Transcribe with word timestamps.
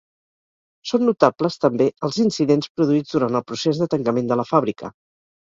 Són 0.91 1.03
notables 1.09 1.57
també 1.65 1.87
els 2.07 2.17
incidents 2.23 2.71
produïts 2.79 3.15
durant 3.19 3.39
el 3.41 3.45
procés 3.53 3.83
de 3.83 3.91
tancament 3.97 4.33
de 4.35 4.41
la 4.43 4.49
fàbrica. 4.55 4.93